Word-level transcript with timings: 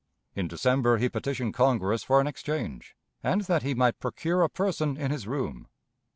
In 0.35 0.47
December 0.47 0.97
he 0.97 1.09
petitioned 1.09 1.53
Congress 1.53 2.01
for 2.01 2.19
an 2.19 2.25
exchange, 2.25 2.95
and 3.21 3.41
that 3.41 3.61
he 3.61 3.75
might 3.75 3.99
procure 3.99 4.41
a 4.41 4.49
person 4.49 4.97
in 4.97 5.11
his 5.11 5.27
room. 5.27 5.67